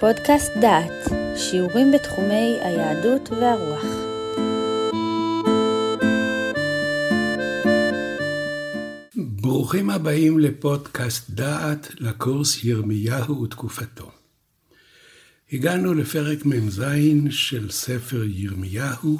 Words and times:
פודקאסט 0.00 0.52
דעת, 0.60 1.12
שיעורים 1.36 1.92
בתחומי 1.92 2.58
היהדות 2.60 3.28
והרוח. 3.30 3.84
ברוכים 9.16 9.90
הבאים 9.90 10.38
לפודקאסט 10.38 11.30
דעת 11.30 11.90
לקורס 12.00 12.64
ירמיהו 12.64 13.42
ותקופתו. 13.42 14.10
הגענו 15.52 15.94
לפרק 15.94 16.46
מ"ז 16.46 16.82
של 17.30 17.70
ספר 17.70 18.24
ירמיהו, 18.24 19.18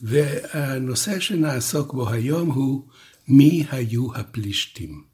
והנושא 0.00 1.20
שנעסוק 1.20 1.92
בו 1.92 2.10
היום 2.10 2.50
הוא 2.50 2.82
מי 3.28 3.66
היו 3.70 4.14
הפלישתים. 4.14 5.13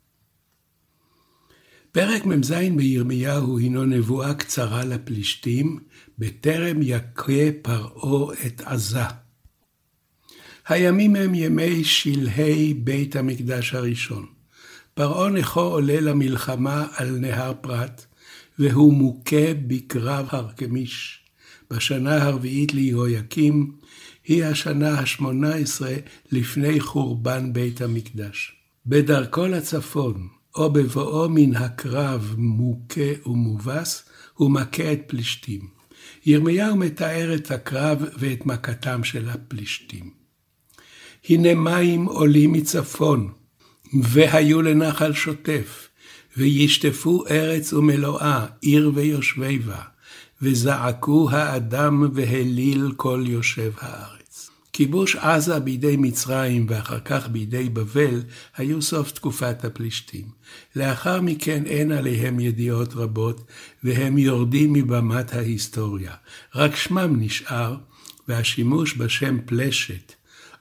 פרק 1.92 2.26
מ"ז 2.26 2.52
בירמיהו 2.76 3.58
הינו 3.58 3.84
נבואה 3.84 4.34
קצרה 4.34 4.84
לפלישתים, 4.84 5.78
בטרם 6.18 6.76
יכה 6.82 7.52
פרעה 7.62 8.34
את 8.46 8.60
עזה. 8.60 9.00
הימים 10.68 11.16
הם 11.16 11.34
ימי 11.34 11.84
שלהי 11.84 12.74
בית 12.74 13.16
המקדש 13.16 13.74
הראשון. 13.74 14.26
פרעה 14.94 15.30
נכו 15.30 15.60
עולה 15.60 16.00
למלחמה 16.00 16.86
על 16.96 17.18
נהר 17.18 17.52
פרת, 17.60 18.06
והוא 18.58 18.92
מוכה 18.92 19.54
בקרב 19.66 20.26
הרכמיש. 20.30 21.20
בשנה 21.70 22.22
הרביעית 22.22 22.74
ליהויקים, 22.74 23.72
היא 24.24 24.44
השנה 24.44 24.98
השמונה 24.98 25.54
עשרה 25.54 25.94
לפני 26.32 26.80
חורבן 26.80 27.52
בית 27.52 27.80
המקדש. 27.80 28.56
בדרכו 28.86 29.46
לצפון, 29.46 30.28
או 30.54 30.72
בבואו 30.72 31.28
מן 31.28 31.56
הקרב 31.56 32.34
מוכה 32.38 33.28
ומובס, 33.28 34.04
הוא 34.34 34.50
מכה 34.50 34.92
את 34.92 35.00
פלישתים. 35.06 35.60
ירמיהו 36.26 36.76
מתאר 36.76 37.34
את 37.34 37.50
הקרב 37.50 38.04
ואת 38.18 38.46
מכתם 38.46 39.04
של 39.04 39.28
הפלישתים. 39.28 40.10
הנה 41.28 41.54
מים 41.54 42.04
עולים 42.04 42.52
מצפון, 42.52 43.32
והיו 44.02 44.62
לנחל 44.62 45.12
שוטף, 45.12 45.88
וישטפו 46.36 47.24
ארץ 47.30 47.72
ומלואה, 47.72 48.46
עיר 48.60 48.92
ויושבי 48.94 49.58
בה, 49.58 49.82
וזעקו 50.42 51.30
האדם 51.30 52.08
והליל 52.14 52.92
כל 52.96 53.24
יושב 53.26 53.72
הארץ. 53.78 54.19
כיבוש 54.80 55.16
עזה 55.16 55.58
בידי 55.58 55.96
מצרים 55.96 56.66
ואחר 56.68 57.00
כך 57.00 57.28
בידי 57.28 57.68
בבל 57.68 58.22
היו 58.56 58.82
סוף 58.82 59.12
תקופת 59.12 59.64
הפלישתים. 59.64 60.24
לאחר 60.76 61.20
מכן 61.20 61.66
אין 61.66 61.92
עליהם 61.92 62.40
ידיעות 62.40 62.94
רבות, 62.94 63.46
והם 63.84 64.18
יורדים 64.18 64.72
מבמת 64.72 65.34
ההיסטוריה. 65.34 66.14
רק 66.54 66.76
שמם 66.76 67.16
נשאר, 67.18 67.76
והשימוש 68.28 68.96
בשם 68.96 69.38
פלשת, 69.44 70.12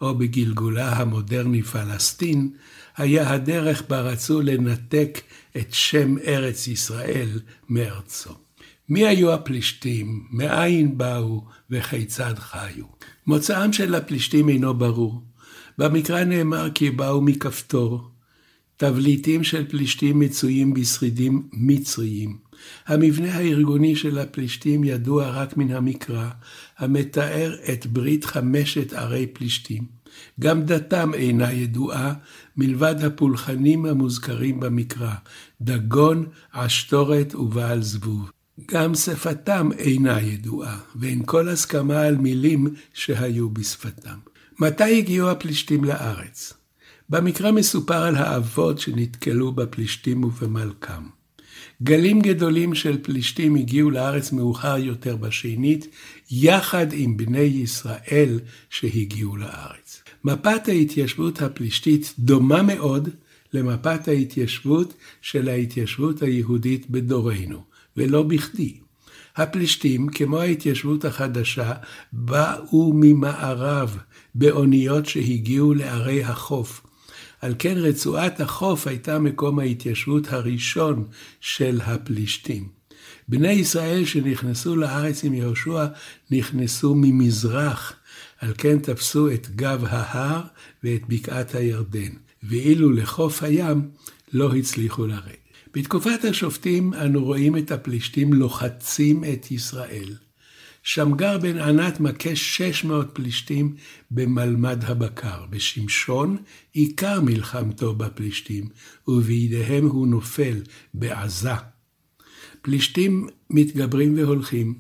או 0.02 0.16
בגלגולה 0.16 0.94
המודרני 0.94 1.64
פלסטין, 1.64 2.50
היה 2.98 3.34
הדרך 3.34 3.84
בה 3.90 4.02
רצו 4.02 4.42
לנתק 4.42 5.22
את 5.58 5.74
שם 5.74 6.16
ארץ 6.28 6.68
ישראל 6.68 7.40
מארצו. 7.70 8.49
מי 8.90 9.08
היו 9.08 9.34
הפלישתים, 9.34 10.24
מאין 10.32 10.98
באו 10.98 11.46
וכיצד 11.70 12.34
חיו? 12.38 12.86
מוצאם 13.28 13.74
של 13.74 13.96
הפלישתים 13.96 14.50
אינו 14.50 14.74
ברור. 14.74 15.24
במקרא 15.78 16.24
נאמר 16.24 16.70
כי 16.76 16.90
באו 16.90 17.22
מכפתור. 17.22 18.10
תבליטים 18.78 19.44
של 19.44 19.68
פלישתים 19.70 20.20
מצויים 20.20 20.74
בשרידים 20.74 21.48
מצריים. 21.54 22.38
המבנה 22.88 23.34
הארגוני 23.34 23.96
של 23.96 24.20
הפלישתים 24.20 24.84
ידוע 24.84 25.30
רק 25.30 25.58
מן 25.58 25.72
המקרא, 25.72 26.30
המתאר 26.78 27.56
את 27.74 27.86
ברית 27.86 28.26
חמשת 28.26 28.94
ערי 28.94 29.28
פלישתים. 29.28 29.84
גם 30.40 30.66
דתם 30.66 31.14
אינה 31.14 31.52
ידועה, 31.52 32.14
מלבד 32.58 33.04
הפולחנים 33.04 33.86
המוזכרים 33.86 34.60
במקרא, 34.60 35.14
דגון, 35.62 36.26
עשתורת 36.54 37.36
ובעל 37.36 37.82
זבוב. 37.82 38.32
גם 38.66 38.96
שפתם 38.96 39.70
אינה 39.78 40.22
ידועה, 40.22 40.80
ואין 40.96 41.22
כל 41.26 41.50
הסכמה 41.50 42.02
על 42.02 42.18
מילים 42.18 42.68
שהיו 42.94 43.50
בשפתם. 43.50 44.18
מתי 44.60 44.98
הגיעו 44.98 45.30
הפלישתים 45.30 45.84
לארץ? 45.84 46.54
במקרא 47.10 47.52
מסופר 47.52 48.04
על 48.04 48.16
האבות 48.16 48.80
שנתקלו 48.80 49.52
בפלישתים 49.52 50.24
ובמלכם. 50.24 51.04
גלים 51.84 52.22
גדולים 52.22 52.76
של 52.76 52.98
פלישתים 53.02 53.56
הגיעו 53.56 53.92
לארץ 53.92 54.32
מאוחר 54.32 54.78
יותר 54.78 55.16
בשנית, 55.16 55.88
יחד 56.32 56.88
עם 56.94 57.18
בני 57.18 57.40
ישראל 57.40 58.40
שהגיעו 58.70 59.38
לארץ. 59.38 60.04
מפת 60.24 60.68
ההתיישבות 60.68 61.42
הפלישתית 61.42 62.14
דומה 62.20 62.62
מאוד 62.62 63.10
למפת 63.54 64.08
ההתיישבות 64.08 64.94
של 65.22 65.50
ההתיישבות 65.50 66.22
היהודית 66.22 66.90
בדורנו. 66.90 67.69
ולא 68.00 68.24
בכדי. 68.24 68.78
הפלישתים, 69.36 70.08
כמו 70.08 70.40
ההתיישבות 70.40 71.06
החדשה, 71.06 71.74
באו 72.14 72.94
ממערב 72.96 73.98
באוניות 74.36 75.06
שהגיעו 75.06 75.74
לערי 75.74 76.24
החוף. 76.24 76.82
על 77.42 77.56
כן 77.60 77.78
רצועת 77.78 78.42
החוף 78.42 78.88
הייתה 78.88 79.20
מקום 79.20 79.60
ההתיישבות 79.60 80.34
הראשון 80.34 81.08
של 81.42 81.80
הפלישתים. 81.84 82.68
בני 83.28 83.52
ישראל 83.52 84.06
שנכנסו 84.06 84.76
לארץ 84.76 85.24
עם 85.24 85.34
יהושע 85.34 85.86
נכנסו 86.32 86.96
ממזרח, 86.96 87.94
על 88.40 88.54
כן 88.58 88.80
תפסו 88.80 89.32
את 89.32 89.48
גב 89.56 89.84
ההר 89.88 90.42
ואת 90.84 91.02
בקעת 91.08 91.56
הירדן, 91.56 92.12
ואילו 92.44 92.92
לחוף 92.92 93.44
הים 93.44 93.90
לא 94.34 94.56
הצליחו 94.56 95.08
לרדת. 95.08 95.39
בתקופת 95.74 96.26
השופטים 96.30 96.94
אנו 96.94 97.24
רואים 97.24 97.58
את 97.58 97.72
הפלישתים 97.72 98.34
לוחצים 98.34 99.24
את 99.24 99.52
ישראל. 99.52 100.16
שמגר 100.84 101.38
בן 101.38 101.58
ענת 101.58 102.00
מכה 102.00 102.36
600 102.36 103.10
פלישתים 103.14 103.76
במלמד 104.12 104.84
הבקר. 104.84 105.46
בשמשון 105.50 106.38
עיקר 106.74 107.22
מלחמתו 107.22 107.96
בפלישתים, 107.96 108.68
ובידיהם 109.08 109.86
הוא 109.86 110.08
נופל 110.08 110.62
בעזה. 110.94 111.54
פלישתים 112.62 113.28
מתגברים 113.50 114.18
והולכים, 114.18 114.76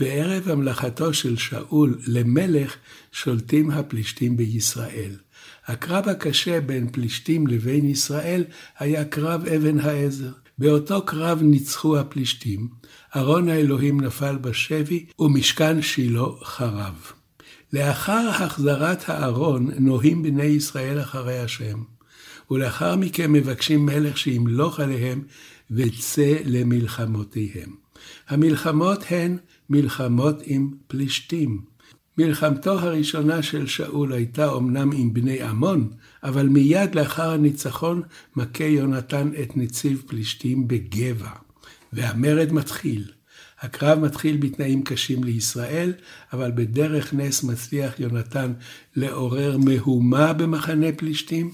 וערב 0.00 0.48
המלאכתו 0.48 1.14
של 1.14 1.36
שאול 1.36 1.98
למלך 2.06 2.76
שולטים 3.12 3.70
הפלישתים 3.70 4.36
בישראל. 4.36 5.12
הקרב 5.66 6.08
הקשה 6.08 6.60
בין 6.60 6.88
פלישתים 6.92 7.46
לבין 7.46 7.84
ישראל 7.84 8.44
היה 8.78 9.04
קרב 9.04 9.46
אבן 9.46 9.80
העזר. 9.80 10.30
באותו 10.58 11.02
קרב 11.02 11.42
ניצחו 11.42 11.98
הפלישתים, 11.98 12.68
ארון 13.16 13.48
האלוהים 13.48 14.00
נפל 14.00 14.36
בשבי, 14.36 15.06
ומשכן 15.18 15.82
שילה 15.82 16.24
חרב. 16.44 16.94
לאחר 17.72 18.28
החזרת 18.28 19.08
הארון 19.08 19.70
נוהים 19.78 20.22
בני 20.22 20.44
ישראל 20.44 21.00
אחרי 21.00 21.38
השם, 21.38 21.82
ולאחר 22.50 22.96
מכן 22.96 23.32
מבקשים 23.32 23.86
מלך 23.86 24.18
שימלוך 24.18 24.80
עליהם 24.80 25.22
וצא 25.70 26.36
למלחמותיהם. 26.44 27.70
המלחמות 28.28 29.04
הן 29.10 29.36
מלחמות 29.70 30.42
עם 30.44 30.70
פלישתים. 30.86 31.60
מלחמתו 32.18 32.78
הראשונה 32.78 33.42
של 33.42 33.66
שאול 33.66 34.12
הייתה 34.12 34.52
אמנם 34.52 34.90
עם 34.92 35.14
בני 35.14 35.42
עמון, 35.42 35.90
אבל 36.22 36.48
מיד 36.48 36.94
לאחר 36.94 37.30
הניצחון 37.30 38.02
מכה 38.36 38.64
יונתן 38.64 39.30
את 39.42 39.56
נציב 39.56 40.02
פלישתים 40.06 40.68
בגבע, 40.68 41.30
והמרד 41.92 42.52
מתחיל. 42.52 43.04
הקרב 43.60 43.98
מתחיל 43.98 44.36
בתנאים 44.36 44.82
קשים 44.82 45.24
לישראל, 45.24 45.92
אבל 46.32 46.52
בדרך 46.54 47.14
נס 47.14 47.42
מצליח 47.44 48.00
יונתן 48.00 48.52
לעורר 48.96 49.58
מהומה 49.58 50.32
במחנה 50.32 50.86
פלישתים, 50.96 51.50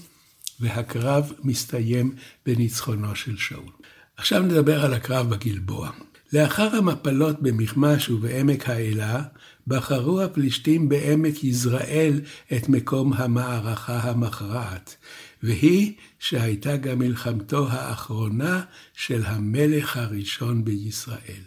והקרב 0.59 1.31
מסתיים 1.43 2.15
בניצחונו 2.45 3.15
של 3.15 3.37
שאול. 3.37 3.71
עכשיו 4.17 4.41
נדבר 4.41 4.85
על 4.85 4.93
הקרב 4.93 5.29
בגלבוע. 5.29 5.91
לאחר 6.33 6.75
המפלות 6.75 7.41
במכמש 7.41 8.09
ובעמק 8.09 8.69
האלה, 8.69 9.23
בחרו 9.67 10.21
הפלישתים 10.21 10.89
בעמק 10.89 11.43
יזרעאל 11.43 12.21
את 12.53 12.69
מקום 12.69 13.13
המערכה 13.13 13.99
המכרעת, 13.99 14.95
והיא 15.43 15.93
שהייתה 16.19 16.77
גם 16.77 16.99
מלחמתו 16.99 17.67
האחרונה 17.69 18.61
של 18.93 19.21
המלך 19.25 19.97
הראשון 19.97 20.65
בישראל. 20.65 21.43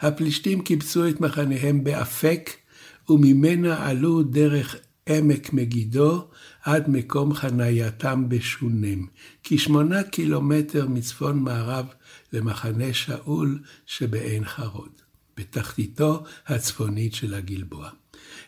הפלישתים 0.00 0.62
קיבצו 0.62 1.08
את 1.08 1.20
מחניהם 1.20 1.84
באפק, 1.84 2.50
וממנה 3.08 3.88
עלו 3.88 4.22
דרך 4.22 4.76
עמק 5.08 5.52
מגידו 5.52 6.28
עד 6.64 6.88
מקום 6.88 7.34
חנייתם 7.34 8.28
בשונם, 8.28 9.06
כשמונה 9.44 10.02
קילומטר 10.02 10.88
מצפון 10.88 11.38
מערב 11.38 11.86
למחנה 12.32 12.92
שאול 12.92 13.58
שבעין 13.86 14.44
חרוד. 14.44 15.02
בתחתיתו 15.36 16.24
הצפונית 16.46 17.14
של 17.14 17.34
הגלבוע. 17.34 17.88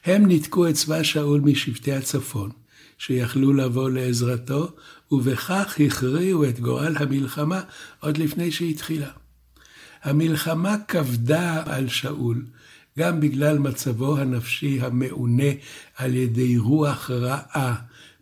הם 0.05 0.27
ניתקו 0.27 0.69
את 0.69 0.75
צבא 0.75 1.03
שאול 1.03 1.41
משבטי 1.41 1.93
הצפון, 1.93 2.51
שיכלו 2.99 3.53
לבוא 3.53 3.91
לעזרתו, 3.91 4.73
ובכך 5.11 5.77
הכריעו 5.87 6.45
את 6.45 6.61
גורל 6.61 6.97
המלחמה 6.97 7.61
עוד 8.01 8.19
לפני 8.19 8.53
שהתחילה. 8.53 9.11
המלחמה 10.03 10.77
כבדה 10.89 11.63
על 11.67 11.89
שאול, 11.89 12.45
גם 12.99 13.21
בגלל 13.21 13.59
מצבו 13.59 14.19
הנפשי 14.19 14.81
המעונה 14.81 15.53
על 15.97 16.15
ידי 16.15 16.59
רוח 16.59 17.11
רעה, 17.11 17.75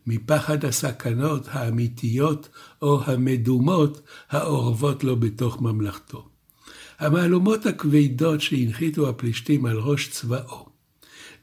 מפחד 0.06 0.64
הסכנות 0.64 1.48
האמיתיות 1.50 2.48
או 2.82 3.02
המדומות 3.04 4.02
האורבות 4.30 5.04
לו 5.04 5.16
בתוך 5.16 5.60
ממלכתו. 5.60 6.28
המהלומות 6.98 7.66
הכבדות 7.66 8.40
שהנחיתו 8.40 9.08
הפלישתים 9.08 9.66
על 9.66 9.78
ראש 9.78 10.08
צבאו, 10.08 10.66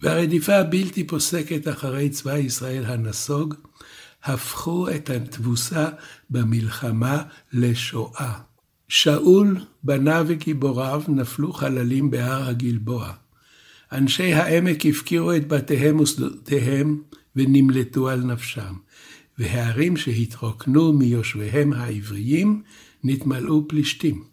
והרדיפה 0.01 0.55
הבלתי 0.55 1.07
פוסקת 1.07 1.67
אחרי 1.67 2.09
צבא 2.09 2.37
ישראל 2.37 2.85
הנסוג, 2.85 3.53
הפכו 4.23 4.89
את 4.89 5.09
התבוסה 5.09 5.89
במלחמה 6.29 7.23
לשואה. 7.53 8.48
שאול, 8.89 9.57
בניו 9.83 10.25
וגיבוריו 10.27 11.03
נפלו 11.07 11.53
חללים 11.53 12.11
בהר 12.11 12.49
הגלבוע. 12.49 13.11
אנשי 13.91 14.33
העמק 14.33 14.85
הפקירו 14.85 15.33
את 15.33 15.47
בתיהם 15.47 15.99
ושדותיהם 15.99 17.01
ונמלטו 17.35 18.09
על 18.09 18.21
נפשם, 18.21 18.73
והערים 19.37 19.97
שהתרוקנו 19.97 20.93
מיושביהם 20.93 21.73
העבריים 21.73 22.61
נתמלאו 23.03 23.67
פלישתים. 23.67 24.23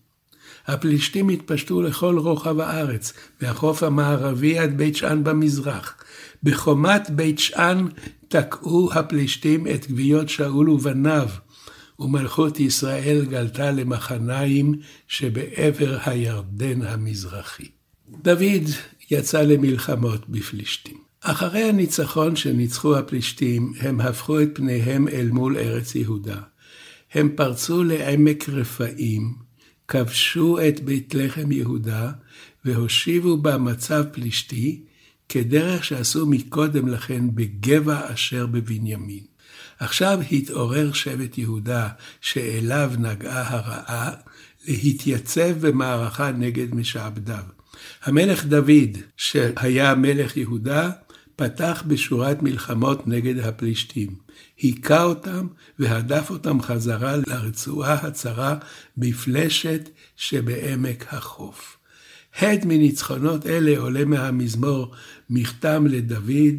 הפלישתים 0.67 1.29
התפשטו 1.29 1.83
לכל 1.83 2.19
רוחב 2.19 2.61
הארץ, 2.61 3.13
מהחוף 3.43 3.83
המערבי 3.83 4.59
עד 4.59 4.79
בית 4.79 4.97
שאן 4.97 5.25
במזרח. 5.25 5.95
בחומת 6.43 7.11
בית 7.11 7.39
שאן 7.39 7.87
תקעו 8.29 8.91
הפלישתים 8.93 9.67
את 9.67 9.91
גוויות 9.91 10.29
שאול 10.29 10.71
ובניו, 10.71 11.29
ומלכות 11.99 12.61
ישראל 12.61 13.25
גלתה 13.25 13.71
למחניים 13.71 14.75
שבעבר 15.09 15.99
הירדן 16.05 16.83
המזרחי. 16.83 17.69
דוד 18.23 18.71
יצא 19.11 19.43
למלחמות 19.43 20.29
בפלישתים. 20.29 20.97
אחרי 21.21 21.63
הניצחון 21.63 22.37
שניצחו 22.37 22.97
הפלישתים, 22.97 23.73
הם 23.81 24.01
הפכו 24.01 24.43
את 24.43 24.49
פניהם 24.55 25.09
אל 25.09 25.29
מול 25.31 25.57
ארץ 25.57 25.95
יהודה. 25.95 26.41
הם 27.13 27.29
פרצו 27.37 27.85
לעמק 27.85 28.49
רפאים, 28.49 29.35
כבשו 29.89 30.59
את 30.69 30.81
בית 30.81 31.15
לחם 31.15 31.53
יהודה, 31.53 32.13
והושיבו 32.65 33.37
בה 33.37 33.59
מצב 33.59 34.05
פלישתי, 34.13 34.85
כדרך 35.29 35.85
שעשו 35.85 36.27
מקודם 36.27 36.89
לכן 36.89 37.35
בגבע 37.35 38.13
אשר 38.13 38.47
בבנימין. 38.47 39.25
עכשיו 39.79 40.19
התעורר 40.33 40.93
שבט 40.93 41.39
יהודה, 41.39 41.89
שאליו 42.21 42.93
נגעה 42.99 43.49
הרעה, 43.49 44.11
להתייצב 44.69 45.67
במערכה 45.67 46.33
נגד 46.33 46.75
משעבדיו. 46.75 47.43
המלך 48.05 48.45
דוד, 48.45 48.99
שהיה 49.17 49.95
מלך 49.95 50.37
יהודה, 50.37 50.91
פתח 51.37 51.83
בשורת 51.87 52.43
מלחמות 52.43 53.09
נגד 53.09 53.39
הפלישתים. 53.39 54.15
היכה 54.59 55.03
אותם 55.03 55.47
והדף 55.79 56.31
אותם 56.31 56.63
חזרה 56.63 57.17
לרצועה 57.27 57.95
הצרה 57.95 58.57
בפלשת 58.97 59.89
שבעמק 60.17 61.15
החוף. 61.15 61.77
הד 62.39 62.65
מניצחונות 62.65 63.47
אלה 63.47 63.79
עולה 63.79 64.05
מהמזמור 64.05 64.95
מכתם 65.31 65.87
לדוד, 65.87 66.55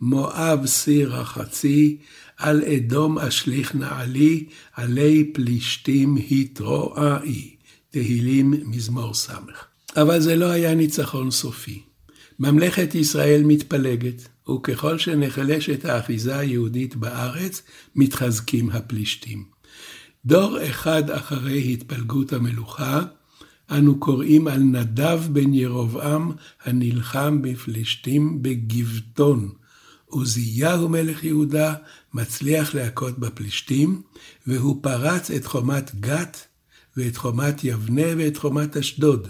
מואב 0.00 0.66
סיר 0.66 1.14
רחצי, 1.14 1.98
על 2.36 2.64
אדום 2.64 3.18
אשליך 3.18 3.74
נעלי, 3.74 4.44
עלי 4.74 5.30
פלישתים 5.34 6.16
התרועי. 6.30 7.56
תהילים 7.90 8.54
מזמור 8.64 9.14
ס'. 9.14 9.30
אבל 9.96 10.20
זה 10.20 10.36
לא 10.36 10.50
היה 10.50 10.74
ניצחון 10.74 11.30
סופי. 11.30 11.82
ממלכת 12.38 12.94
ישראל 12.94 13.42
מתפלגת, 13.44 14.28
וככל 14.50 14.98
שנחלשת 14.98 15.84
האחיזה 15.84 16.38
היהודית 16.38 16.96
בארץ, 16.96 17.62
מתחזקים 17.94 18.70
הפלישתים. 18.70 19.44
דור 20.24 20.58
אחד 20.66 21.10
אחרי 21.10 21.72
התפלגות 21.72 22.32
המלוכה, 22.32 23.02
אנו 23.70 23.98
קוראים 23.98 24.48
על 24.48 24.58
נדב 24.58 25.20
בן 25.32 25.54
ירבעם 25.54 26.32
הנלחם 26.64 27.42
בפלישתים 27.42 28.42
בגבטון. 28.42 29.52
עוזיהו 30.06 30.88
מלך 30.88 31.24
יהודה 31.24 31.74
מצליח 32.14 32.74
להכות 32.74 33.18
בפלישתים, 33.18 34.02
והוא 34.46 34.82
פרץ 34.82 35.30
את 35.30 35.46
חומת 35.46 35.94
גת 36.00 36.46
ואת 36.96 37.16
חומת 37.16 37.64
יבנה 37.64 38.06
ואת 38.16 38.36
חומת 38.36 38.76
אשדוד, 38.76 39.28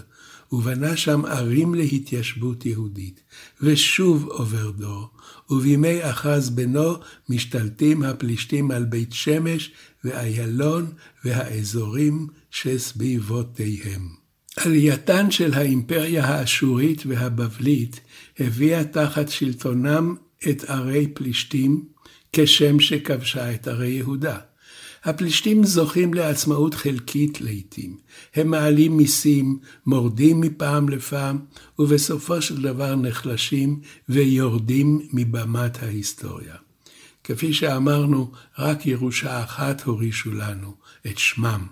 ובנה 0.51 0.97
שם 0.97 1.25
ערים 1.25 1.75
להתיישבות 1.75 2.65
יהודית. 2.65 3.21
ושוב 3.61 4.25
עובר 4.25 4.71
דור, 4.71 5.09
ובימי 5.49 6.09
אחז 6.09 6.49
בנו 6.49 6.93
משתלטים 7.29 8.03
הפלישתים 8.03 8.71
על 8.71 8.85
בית 8.85 9.13
שמש 9.13 9.71
ואיילון 10.03 10.91
והאזורים 11.25 12.27
שסביבותיהם. 12.51 14.09
עלייתן 14.57 15.31
של 15.31 15.53
האימפריה 15.53 16.25
האשורית 16.25 17.03
והבבלית 17.05 17.99
הביאה 18.39 18.83
תחת 18.83 19.29
שלטונם 19.29 20.15
את 20.49 20.69
ערי 20.69 21.07
פלישתים, 21.07 21.85
כשם 22.33 22.79
שכבשה 22.79 23.53
את 23.53 23.67
ערי 23.67 23.87
יהודה. 23.87 24.37
הפלישתים 25.03 25.63
זוכים 25.63 26.13
לעצמאות 26.13 26.73
חלקית 26.73 27.41
לעתים. 27.41 27.97
הם 28.35 28.47
מעלים 28.47 28.97
מיסים, 28.97 29.59
מורדים 29.85 30.41
מפעם 30.41 30.89
לפעם, 30.89 31.39
ובסופו 31.79 32.41
של 32.41 32.61
דבר 32.61 32.95
נחלשים 32.95 33.79
ויורדים 34.09 35.07
מבמת 35.13 35.83
ההיסטוריה. 35.83 36.55
כפי 37.23 37.53
שאמרנו, 37.53 38.31
רק 38.59 38.85
ירושה 38.85 39.43
אחת 39.43 39.83
הורישו 39.83 40.31
לנו, 40.31 40.73
את 41.07 41.17
שמם. 41.17 41.67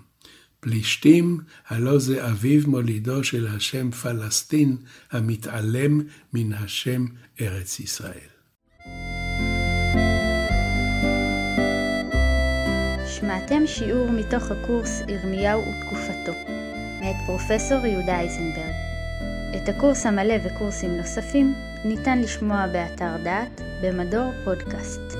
פלישתים, 0.60 1.40
הלא 1.68 1.98
זה 1.98 2.28
אביו 2.30 2.62
מולידו 2.66 3.24
של 3.24 3.46
השם 3.46 3.90
פלסטין, 3.90 4.76
המתעלם 5.10 6.00
מן 6.32 6.52
השם 6.52 7.04
ארץ 7.40 7.80
ישראל. 7.80 8.35
שמעתם 13.36 13.66
שיעור 13.66 14.10
מתוך 14.10 14.50
הקורס 14.50 15.02
ירמיהו 15.08 15.62
ותקופתו, 15.62 16.32
מאת 17.00 17.16
פרופסור 17.26 17.86
יהודה 17.86 18.20
אייזנברג. 18.20 18.74
את 19.56 19.68
הקורס 19.68 20.06
המלא 20.06 20.34
וקורסים 20.44 20.96
נוספים 20.96 21.54
ניתן 21.84 22.18
לשמוע 22.18 22.66
באתר 22.66 23.16
דעת 23.22 23.60
במדור 23.82 24.32
פודקאסט. 24.44 25.16